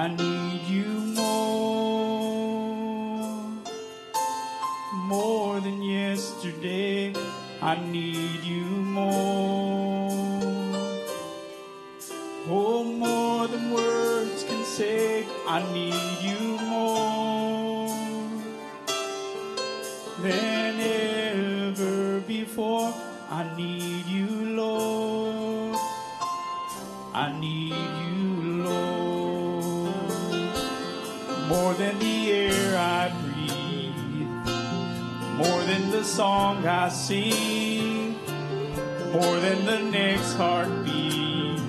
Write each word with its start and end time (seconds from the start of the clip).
I 0.00 0.08
need 0.08 0.62
you 0.62 0.88
more. 1.14 2.00
More 4.94 5.60
than 5.60 5.82
yesterday, 5.82 7.12
I 7.60 7.74
need 7.76 8.42
you 8.42 8.64
more. 8.64 10.08
Oh, 12.48 12.82
more 12.82 13.46
than 13.48 13.72
words 13.72 14.44
can 14.44 14.64
say, 14.64 15.26
I 15.46 15.60
need 15.74 16.16
you 16.22 16.56
more 16.64 17.88
than 20.22 20.80
ever 20.80 20.99
More 31.50 31.74
than 31.74 31.98
the 31.98 32.30
air 32.30 32.78
I 32.78 33.10
breathe, 33.22 34.26
more 35.36 35.62
than 35.64 35.90
the 35.90 36.04
song 36.04 36.64
I 36.64 36.88
sing, 36.88 38.16
more 39.12 39.40
than 39.40 39.66
the 39.66 39.80
next 39.90 40.34
heartbeat, 40.34 41.60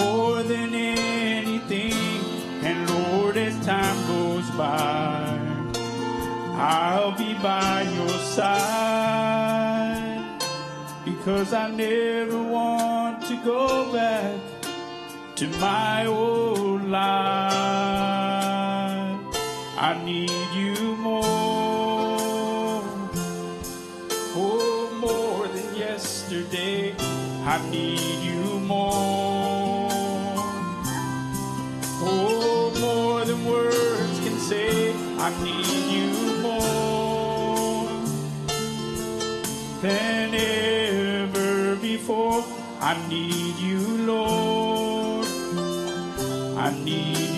more 0.00 0.44
than 0.44 0.72
anything. 0.72 1.94
And 2.62 2.88
Lord, 2.90 3.36
as 3.36 3.58
time 3.66 4.06
goes 4.06 4.48
by, 4.50 5.36
I'll 6.56 7.18
be 7.18 7.34
by 7.42 7.82
your 7.82 8.18
side 8.36 9.34
because 11.04 11.52
I 11.52 11.70
never 11.72 12.40
want 12.40 13.26
to 13.26 13.36
go 13.44 13.92
back 13.92 14.38
to 15.34 15.48
my 15.58 16.06
old 16.06 16.84
life. 16.84 18.13
Need 20.04 20.30
you 20.54 20.96
more, 20.96 21.24
oh, 24.36 24.90
more 25.00 25.48
than 25.48 25.74
yesterday. 25.74 26.94
I 27.46 27.58
need 27.70 28.20
you 28.22 28.60
more, 28.60 29.88
oh, 32.02 32.70
more 32.78 33.24
than 33.24 33.46
words 33.46 34.20
can 34.20 34.38
say. 34.38 34.92
I 35.18 35.30
need 35.42 35.66
you 35.96 36.42
more 36.42 37.88
than 39.80 40.34
ever 40.34 41.76
before. 41.76 42.44
I 42.78 42.94
need 43.08 43.56
you, 43.56 43.78
Lord. 44.04 45.26
I 46.58 46.70
need 46.84 47.33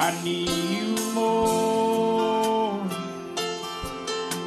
I 0.00 0.14
need 0.22 0.48
you 0.48 0.94
more. 1.12 2.86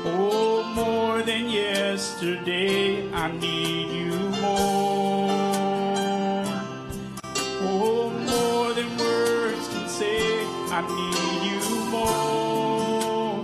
Oh, 0.06 0.64
more 0.74 1.22
than 1.24 1.50
yesterday. 1.50 3.12
I 3.12 3.30
need 3.34 3.92
you 3.92 4.18
more. 4.40 5.30
Oh, 7.68 8.10
more 8.32 8.74
than 8.74 8.98
words 8.98 9.68
can 9.74 9.90
say. 9.90 10.46
I 10.72 10.82
need 10.88 11.42
you 11.52 11.60
more 11.92 13.44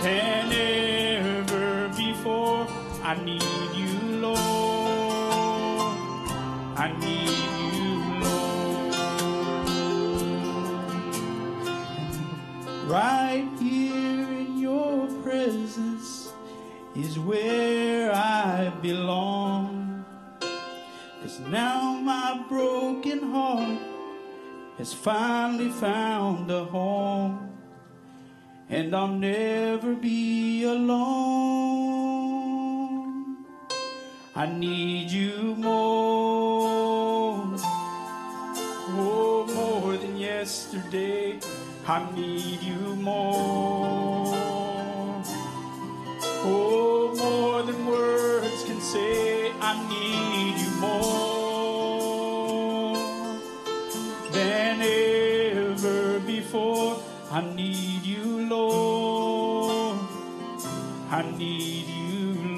than 0.00 0.52
ever 0.52 1.88
before. 1.88 2.68
I 3.02 3.16
need 3.24 3.42
you, 3.74 3.98
Lord. 4.20 5.98
I 6.76 6.92
need 7.00 7.28
you, 7.28 7.63
Right 12.86 13.48
here 13.58 14.28
in 14.28 14.58
your 14.58 15.06
presence 15.22 16.30
is 16.94 17.18
where 17.18 18.12
I 18.12 18.70
belong. 18.82 20.04
Cause 21.22 21.40
now 21.48 21.94
my 21.94 22.44
broken 22.46 23.32
heart 23.32 23.78
has 24.76 24.92
finally 24.92 25.70
found 25.70 26.50
a 26.50 26.64
home 26.66 27.56
and 28.68 28.94
I'll 28.94 29.08
never 29.08 29.94
be 29.94 30.64
alone. 30.64 31.14
I 34.36 34.44
need 34.44 35.10
you 35.10 35.54
more, 35.56 37.54
oh, 38.90 39.46
more 39.54 39.96
than 39.96 40.18
yesterday. 40.18 41.40
I 41.86 42.10
need 42.14 42.62
you 42.62 42.96
more, 42.96 44.32
oh, 46.42 47.14
more 47.14 47.62
than 47.62 47.86
words 47.86 48.64
can 48.64 48.80
say. 48.80 49.52
I 49.60 49.86
need 49.86 50.56
you 50.64 50.70
more 50.80 52.96
than 54.32 54.80
ever 54.80 56.20
before. 56.20 56.96
I 57.30 57.42
need 57.54 58.02
you, 58.02 58.48
Lord. 58.48 59.98
I 61.10 61.22
need 61.36 61.86
you, 61.86 62.56